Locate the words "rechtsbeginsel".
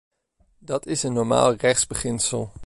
1.53-2.51